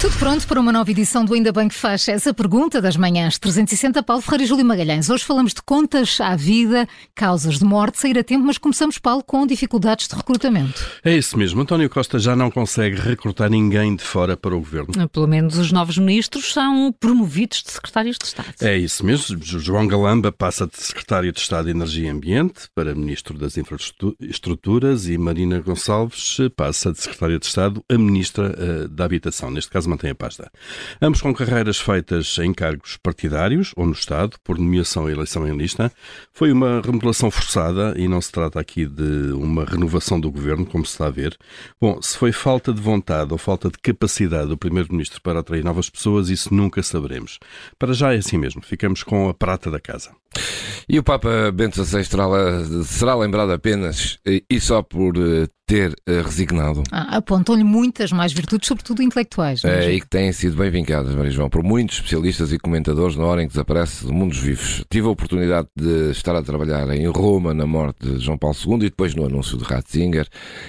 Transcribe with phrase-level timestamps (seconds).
[0.00, 3.38] Tudo pronto para uma nova edição do Ainda Bem que Faz essa pergunta das manhãs
[3.38, 5.08] 360 Paulo Ferreira e Júlio Magalhães.
[5.08, 9.22] Hoje falamos de contas à vida, causas de morte, sair a tempo, mas começamos, Paulo,
[9.22, 10.84] com dificuldades de recrutamento.
[11.04, 11.62] É isso mesmo.
[11.62, 15.08] António Costa já não consegue recrutar ninguém de fora para o governo.
[15.08, 18.54] Pelo menos os novos ministros são promovidos de secretários de Estado.
[18.60, 19.38] É isso mesmo.
[19.42, 25.08] João Galamba passa de secretário de Estado de Energia e Ambiente para ministro das Infraestruturas
[25.08, 29.50] e Marina Gonçalves passa de secretária de Estado a ministra uh, da Habitação.
[29.50, 30.50] Neste caso, mantém a pasta.
[31.00, 35.56] Ambos com carreiras feitas em cargos partidários ou no Estado, por nomeação e eleição em
[35.56, 35.90] lista.
[36.32, 40.84] Foi uma remodelação forçada e não se trata aqui de uma renovação do governo, como
[40.84, 41.36] se está a ver.
[41.80, 45.88] Bom, se foi falta de vontade ou falta de capacidade do Primeiro-Ministro para atrair novas
[45.88, 47.38] pessoas, isso nunca saberemos.
[47.78, 50.10] Para já é assim mesmo, ficamos com a prata da casa.
[50.88, 52.04] E o Papa Bento XVI
[52.84, 56.82] será lembrado apenas e só por eh, ter uh, resignado.
[56.92, 59.64] Ah, Apontam-lhe muitas mais virtudes, sobretudo intelectuais.
[59.64, 63.24] É, e que têm sido bem vincadas, Maria João, por muitos especialistas e comentadores na
[63.24, 64.84] hora em que desaparece do mundo dos vivos.
[64.90, 68.74] Tive a oportunidade de estar a trabalhar em Roma na morte de João Paulo II
[68.74, 70.28] e depois no anúncio de Ratzinger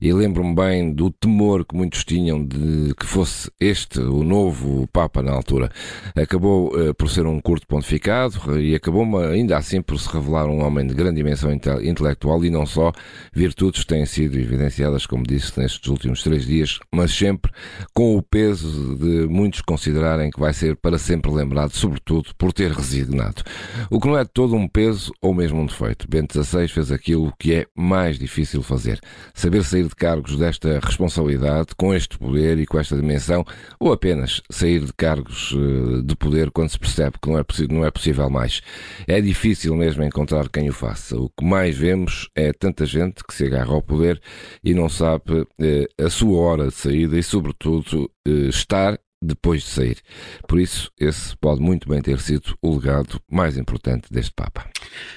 [0.00, 5.20] e lembro-me bem do temor que muitos tinham de que fosse este o novo Papa
[5.20, 5.70] na altura.
[6.14, 10.64] Acabou uh, por ser um curto pontificado e acabou ainda assim por se revelar um
[10.64, 12.92] homem de grande dimensão intelectual e não só
[13.32, 17.50] virtudes têm sido evidenciadas evidenciadas, como disse, nestes últimos três dias, mas sempre
[17.94, 22.70] com o peso de muitos considerarem que vai ser para sempre lembrado, sobretudo por ter
[22.70, 23.42] resignado.
[23.90, 26.08] O que não é todo um peso ou mesmo um defeito.
[26.08, 29.00] Bento XVI fez aquilo que é mais difícil fazer:
[29.34, 33.44] saber sair de cargos desta responsabilidade, com este poder e com esta dimensão,
[33.80, 37.84] ou apenas sair de cargos eh, de poder quando se percebe que não é, não
[37.84, 38.60] é possível mais.
[39.06, 41.16] É difícil mesmo encontrar quem o faça.
[41.16, 44.20] O que mais vemos é tanta gente que se agarra ao poder
[44.66, 49.68] e não sabe eh, a sua hora de saída e, sobretudo, eh, estar depois de
[49.68, 49.98] sair.
[50.46, 54.68] Por isso, esse pode muito bem ter sido o legado mais importante deste Papa.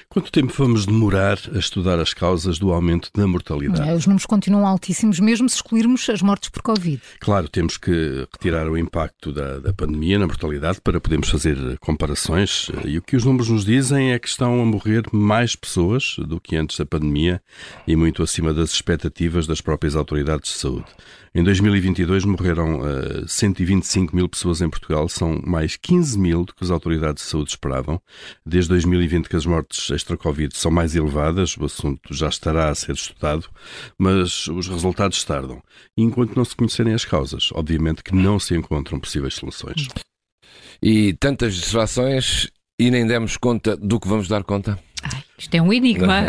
[0.08, 3.88] Quanto tempo vamos demorar a estudar as causas do aumento da mortalidade?
[3.88, 7.00] É, os números continuam altíssimos, mesmo se excluirmos as mortes por Covid.
[7.20, 12.70] Claro, temos que retirar o impacto da, da pandemia na mortalidade para podermos fazer comparações.
[12.84, 16.40] E o que os números nos dizem é que estão a morrer mais pessoas do
[16.40, 17.42] que antes da pandemia
[17.86, 20.86] e muito acima das expectativas das próprias autoridades de saúde.
[21.32, 26.64] Em 2022 morreram uh, 125 mil pessoas em Portugal, são mais 15 mil do que
[26.64, 28.00] as autoridades de saúde esperavam.
[28.44, 32.92] Desde 2020 que as mortes extra-Covid são mais elevadas, o assunto já estará a ser
[32.92, 33.48] estudado,
[33.98, 35.62] mas os resultados tardam.
[35.96, 39.88] E enquanto não se conhecerem as causas, obviamente que não se encontram possíveis soluções.
[40.82, 44.78] E tantas distrações e nem demos conta do que vamos dar conta?
[45.40, 46.20] Isto é um enigma.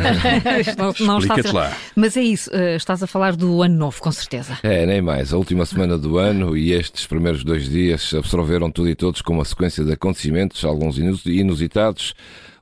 [0.78, 1.76] não, não estás lá.
[1.94, 4.58] Mas é isso, uh, estás a falar do ano novo, com certeza.
[4.64, 5.34] É, nem mais.
[5.34, 9.34] A última semana do ano e estes primeiros dois dias absorveram tudo e todos com
[9.34, 12.14] uma sequência de acontecimentos, alguns inusitados,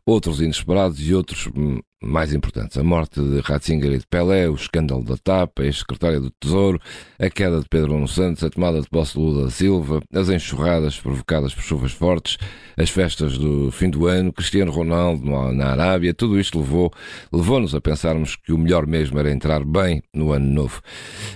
[0.04, 2.78] outros inesperados e outros hum, mais importantes.
[2.78, 6.80] A morte de Ratzinger e de Pelé, o escândalo da TAP, a ex-secretária do Tesouro,
[7.20, 10.30] a queda de Pedro Nuno Santos, a tomada de posse de Lula da Silva, as
[10.30, 12.38] enxurradas provocadas por chuvas fortes,
[12.78, 16.92] as festas do fim do ano, Cristiano Ronaldo na Arábia, tudo isto levou,
[17.32, 20.81] levou-nos a pensarmos que o melhor mesmo era entrar bem no ano novo.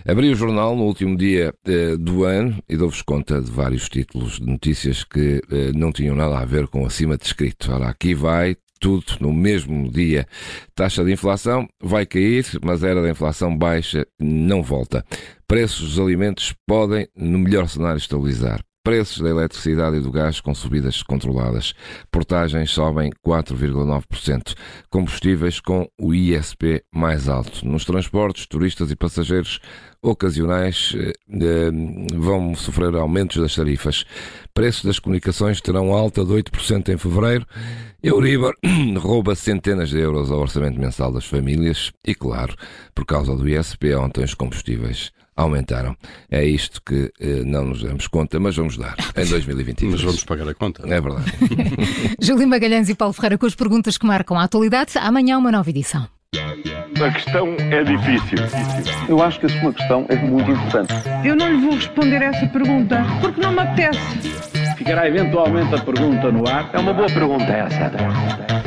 [0.07, 4.39] Abri o jornal no último dia eh, do ano e dou-vos conta de vários títulos
[4.39, 7.71] de notícias que eh, não tinham nada a ver com acima descrito.
[7.71, 10.27] Ora, aqui vai tudo no mesmo dia.
[10.75, 15.05] Taxa de inflação vai cair, mas a era da inflação baixa não volta.
[15.47, 18.61] Preços dos alimentos podem, no melhor cenário, estabilizar.
[18.83, 21.73] Preços da eletricidade e do gás com subidas controladas.
[22.11, 24.55] Portagens sobem 4,9%.
[24.89, 27.65] Combustíveis com o ISP mais alto.
[27.65, 29.61] Nos transportes, turistas e passageiros
[30.01, 31.71] ocasionais eh, eh,
[32.13, 34.03] vão sofrer aumentos das tarifas.
[34.53, 37.47] Preços das comunicações terão alta de 8% em fevereiro.
[38.03, 38.53] Euribor
[38.99, 42.53] rouba centenas de euros ao orçamento mensal das famílias e, claro,
[42.93, 45.95] por causa do ISP, ontem os combustíveis aumentaram.
[46.29, 49.93] É isto que eh, não nos damos conta, mas vamos dar em 2022.
[49.93, 50.83] Mas vamos pagar a conta.
[50.87, 51.31] É verdade.
[52.19, 54.93] Júlio Magalhães e Paulo Ferreira com as perguntas que marcam a atualidade.
[54.97, 56.07] Amanhã uma nova edição.
[56.35, 58.37] A questão é difícil.
[59.09, 60.93] Eu acho que a sua questão é muito importante.
[61.25, 63.99] Eu não lhe vou responder essa pergunta porque não me apetece.
[64.77, 66.69] Ficará eventualmente a pergunta no ar.
[66.73, 68.62] É uma boa pergunta essa.